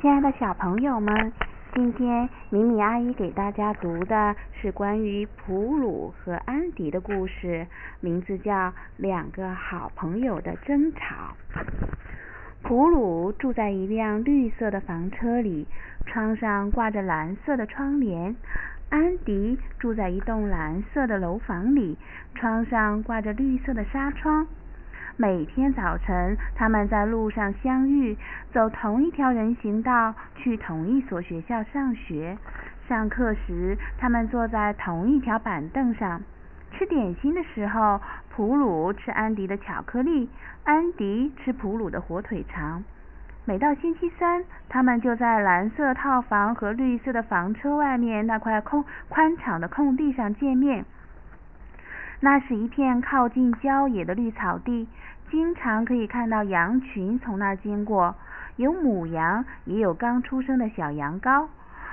[0.00, 1.32] 亲爱的小朋友们，
[1.74, 7.66] 今天米米阿姨给大家读的是关于普鲁和安迪的故事，
[7.98, 8.54] 名字叫
[8.96, 11.34] 《两个好朋友的争吵》。
[12.62, 15.66] 普鲁住在一辆绿色的房车里，
[16.06, 18.36] 窗上挂着蓝色的窗帘；
[18.90, 21.98] 安迪住在一栋蓝色的楼房里，
[22.36, 24.46] 窗上挂着绿色的纱窗。
[25.20, 28.16] 每天早晨，他们在路上相遇，
[28.52, 32.38] 走同一条人行道，去同一所学校上学。
[32.86, 36.22] 上课时，他们坐在同一条板凳上。
[36.70, 38.00] 吃点心的时候，
[38.30, 40.30] 普鲁吃安迪的巧克力，
[40.62, 42.84] 安迪吃普鲁的火腿肠。
[43.44, 50.84] 每到星期三，他们就在蓝色套房和绿色的房车外面那块空宽敞的空地上见面。
[52.20, 54.88] 那是一片靠近郊野的绿草地，
[55.30, 58.16] 经常可以看到羊群从那儿经过，
[58.56, 61.46] 有母羊，也有刚出生的小羊羔。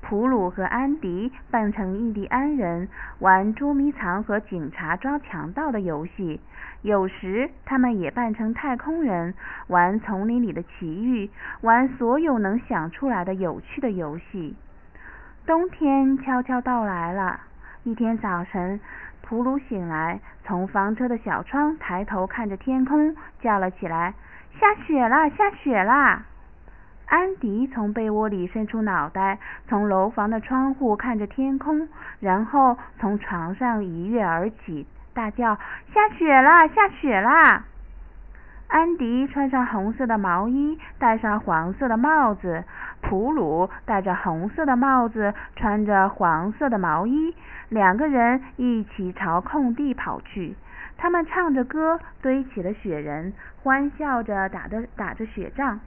[0.00, 6.40] 普鲁和安迪扮成印第安人，玩捉迷藏和警察抓强盗的游戏；
[6.82, 9.34] 有时他们也扮成太空人，
[9.66, 11.28] 玩丛林里的奇遇，
[11.60, 14.56] 玩所有能想出来的有趣的游戏。
[15.44, 17.40] 冬天悄悄到来了，
[17.86, 18.80] 一天早晨。
[19.22, 24.12] 普鲁醒来，从房车的小窗抬头看着天空，叫了起来
[24.58, 26.24] ：“下雪啦，下雪啦！”
[27.06, 35.54] 安迪从被窝里伸出脑袋，从楼房的窗户看着天空，然后从床上一跃而起，大叫
[35.94, 37.62] ：“下雪啦，下雪啦！”
[38.68, 42.64] 安迪穿上红色的毛衣，戴上黄色的帽子。
[43.00, 47.34] 普鲁戴着红色的帽子，穿着黄色的毛衣。
[47.68, 50.56] 两个人一起朝空地跑去。
[50.98, 55.78] 他们唱着歌，堆起了雪人，欢笑着打着打着雪仗，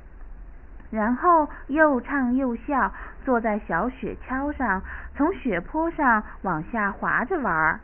[0.90, 2.94] 然后又唱又笑，
[3.26, 4.82] 坐在小雪橇上，
[5.16, 7.80] 从雪坡上往下滑着玩。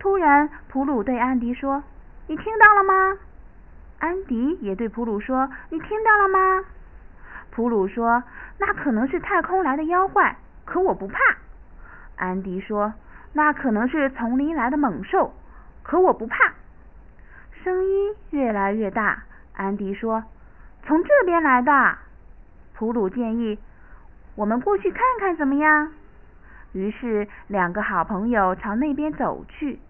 [0.00, 1.84] 突然，普鲁对安迪说
[2.26, 3.18] ：“你听到了吗？”
[3.98, 6.64] 安迪也对普鲁说：“你听到了吗？”
[7.50, 8.22] 普鲁说
[8.58, 11.18] ：“那可能是太空来的妖怪，可我不怕。”
[12.16, 12.92] 安迪说
[13.32, 15.34] ：“那可能是丛林来的猛兽，
[15.82, 16.52] 可我不怕。”
[17.64, 19.24] 声音越来越大。
[19.54, 20.22] 安迪说
[20.86, 21.98] ：“从这边来的。”
[22.74, 23.58] 普鲁建议
[24.36, 25.90] ：“我们过去看看怎么样？”
[26.72, 29.80] 于是两个好朋友朝那边走去。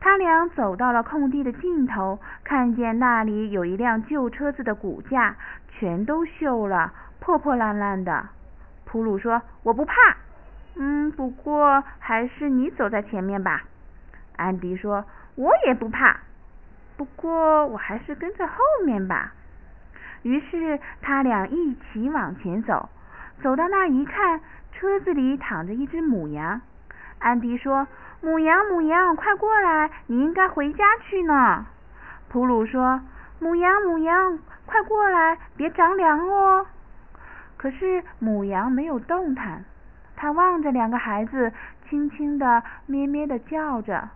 [0.00, 5.34] 他俩走到了空地的尽头，看见那里有一辆旧车子的骨架，
[5.68, 8.28] 全都锈了，破破烂烂的。
[8.84, 9.94] 普鲁说：“我不怕。
[10.76, 13.64] ”“嗯，不过还是你走在前面吧。”
[14.36, 15.04] 安迪说
[15.34, 16.18] ：“我也不怕，
[16.96, 18.54] 不过我还是跟在后
[18.86, 19.34] 面吧。”
[20.22, 22.88] 于是他俩一起往前走，
[23.42, 24.40] 走到那一看，
[24.72, 26.60] 车子里躺着一只母羊。
[27.18, 27.88] 安迪说。
[28.20, 29.90] 母羊，母羊，快过来！
[30.06, 31.66] 你应该回家去呢。
[32.28, 33.00] 普鲁说
[33.38, 36.66] ：“母羊，母羊，快过来，别着凉哦。”
[37.56, 39.64] 可是母羊没有动弹，
[40.16, 41.52] 它望着两个孩子，
[41.88, 44.08] 轻轻的、咩咩的叫着。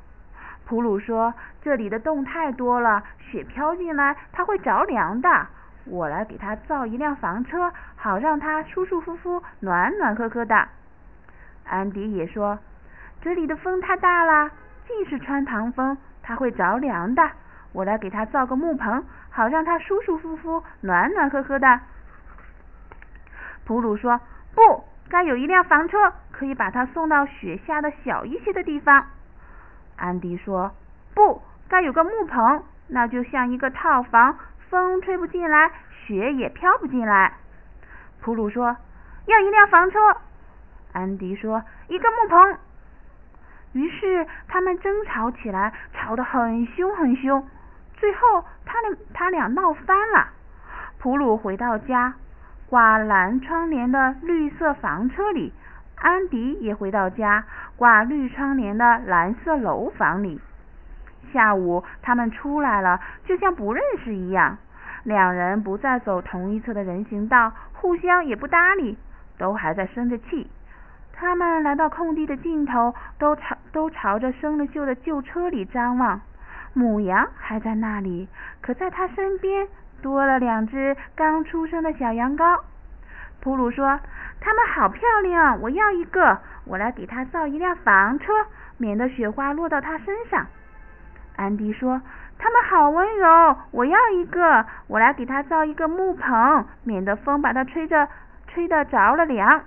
[0.67, 1.33] 普鲁说
[1.63, 5.47] ：“这里的洞太多了，雪飘进来，它会着凉的。
[5.85, 10.67] 我来给它造一辆房车，好让它舒舒服服、暖暖和和的。”
[11.65, 12.59] 安迪也说。
[13.23, 14.51] 这里的风太大了，
[14.89, 17.31] 尽是穿堂风，它会着凉的。
[17.73, 21.81] 我来给它造个木棚，好让它舒舒服服、暖暖和和的。
[23.65, 24.21] 普鲁说
[24.57, 29.07] ：“不该有一辆房车，可以把它送到雪下的小一些的地方。”
[29.97, 30.73] 安迪说
[31.15, 34.37] ：“不该有个木棚，那就像一个套房，
[34.69, 35.71] 风吹不进来，
[36.07, 37.35] 雪也飘不进来。”
[38.21, 38.77] 普鲁说
[39.27, 39.99] ：“要一辆房车。”
[40.93, 42.59] 安迪说：“一个木棚。”
[43.73, 47.47] 于是他们争吵起来，吵得很凶很凶。
[47.97, 50.29] 最后，他俩他俩闹翻了。
[50.99, 52.15] 普鲁回到家，
[52.69, 55.53] 挂蓝窗帘的绿色房车里；
[55.97, 57.45] 安迪也回到家，
[57.77, 60.41] 挂绿窗帘的蓝色楼房里。
[61.33, 64.59] 下午，他们出来了，就像不认识一样。
[65.05, 68.99] 两人不再走同一侧的人行道，互相也不搭理，
[69.39, 70.51] 都还在生着气。
[71.23, 76.21] 他们来到空地的尽头，都朝都朝着生了锈的旧车里张望。
[76.75, 78.29] 母羊还在那里，
[78.61, 79.69] 可在它身边
[80.03, 82.59] 多了两只刚出生的小羊羔。
[83.41, 84.01] 普鲁说
[84.43, 88.33] ：“它们好漂亮，我要一个，我来给它造一辆房车，
[88.77, 90.49] 免得雪花落到它身上。”
[91.39, 92.03] 安迪说
[92.37, 98.09] ：“它们好温柔，我要一个，我来给它造一个木棚，免得风把它吹着
[98.49, 99.63] 吹得着了凉。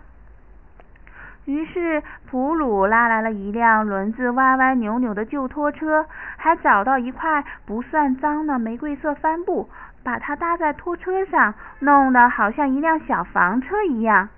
[1.46, 6.06] 于是普鲁拉来了一辆轮子歪歪扭扭的旧拖车，
[6.38, 9.70] 还找到一块不算脏的玫瑰色帆布，
[10.04, 14.30] 把它搭在拖车上，弄得好像一辆小房车一样。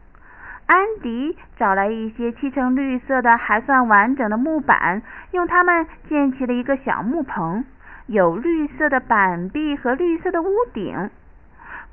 [0.65, 5.01] 安迪找来一些漆成绿色的还算完整的木板，
[5.31, 7.63] 用它们建起了一个小木棚，
[8.07, 11.09] 有绿色的板壁和绿色的屋顶。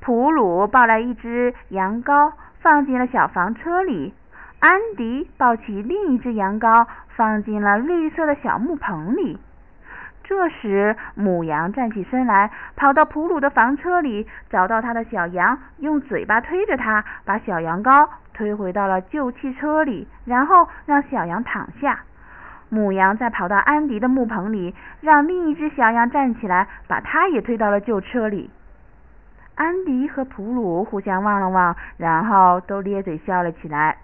[0.01, 4.13] 普鲁抱来一只羊羔，放进了小房车里。
[4.65, 9.39] 安迪抱起另一只羊羔，放进了绿色的小木棚里。
[10.23, 21.99] 这时，母羊站起身来，跑到普鲁的房车里，找到他的小羊，用嘴巴推着它，把小羊羔推回到了旧汽车里，然后让小羊躺下。
[22.71, 28.49] 母羊再跑到安迪的木棚里，让另一只小羊站起来，把它也推到了旧车里。
[29.57, 33.99] 安迪和普鲁互相望了望，然后都咧嘴笑了起来。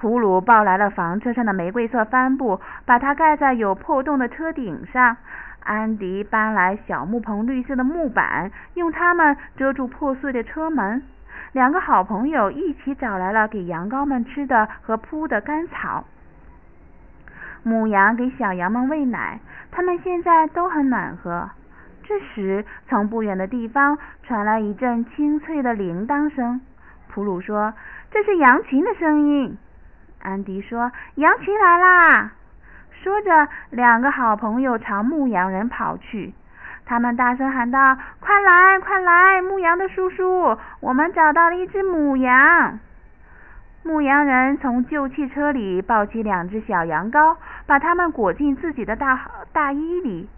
[0.00, 5.18] 普鲁抱来了房车上的玫瑰色帆布，把它盖在有破洞的车顶上。
[5.62, 11.02] 安迪搬来小木棚绿色的木板，用它们遮住破碎的车门。
[11.52, 16.04] 两个好朋友一起找来了给羊羔们吃的和铺的干草。
[17.62, 19.38] 母羊给小羊们喂奶，
[19.70, 21.50] 它们现在都很暖和。
[22.04, 26.62] 这时，从不远的地方传来一阵清脆的铃铛声。
[27.08, 27.74] 普鲁说
[28.10, 29.58] ：“这是羊群的声音。”
[30.22, 32.32] 安迪说：“羊群来啦！”
[33.02, 36.34] 说着，两个好朋友朝牧羊人跑去。
[36.84, 39.40] 他们大声喊道：“快来，快来！
[39.42, 42.78] 牧羊的叔叔，我们找到了一只母羊。”
[43.82, 47.36] 牧羊人从旧汽车里抱起两只小羊羔，
[47.66, 49.18] 把它们裹进自己的大
[49.52, 50.28] 大衣里。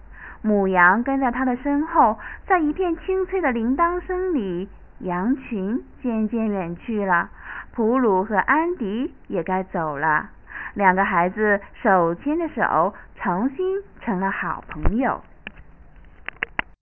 [0.43, 4.69] 母羊跟在他的身后，在一片清脆的铃铛声里，
[5.01, 7.31] 羊群渐渐远去了。
[7.73, 10.29] 普鲁和安迪也该走了，
[10.75, 15.23] 两个孩子手牵着手，重新成了好朋友。